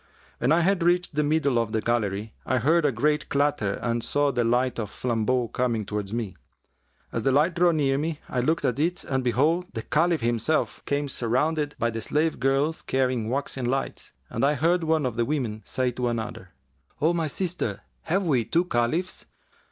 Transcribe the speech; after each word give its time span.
When 0.39 0.51
I 0.51 0.61
had 0.61 0.81
reached 0.81 1.13
the 1.13 1.21
middle 1.21 1.59
of 1.59 1.73
the 1.73 1.79
gallery, 1.79 2.33
I 2.43 2.57
heard 2.57 2.85
a 2.85 2.91
great 2.91 3.29
clatter 3.29 3.73
and 3.83 4.03
saw 4.03 4.31
the 4.31 4.43
light 4.43 4.79
of 4.79 4.89
flambeaux 4.89 5.49
coming 5.49 5.85
towards 5.85 6.11
me. 6.11 6.35
As 7.11 7.21
the 7.21 7.31
light 7.31 7.53
drew 7.53 7.71
near 7.71 7.99
me, 7.99 8.19
I 8.27 8.39
looked 8.39 8.65
at 8.65 8.79
it 8.79 9.03
and 9.03 9.23
behold, 9.23 9.67
the 9.75 9.83
Caliph 9.83 10.21
himself, 10.21 10.81
came 10.87 11.07
surrounded 11.07 11.75
by 11.77 11.91
the 11.91 12.01
slave 12.01 12.39
girls 12.39 12.81
carrying 12.81 13.29
waxen 13.29 13.65
lights, 13.65 14.11
and 14.27 14.43
I 14.43 14.55
heard 14.55 14.83
one 14.83 15.05
of 15.05 15.17
the 15.17 15.23
women[FN#360] 15.23 15.67
say 15.67 15.91
to 15.91 16.07
another, 16.07 16.49
'O 16.99 17.13
my 17.13 17.27
sister, 17.27 17.81
have 18.05 18.23
we 18.23 18.43
two 18.43 18.65
Caliphs? 18.65 19.27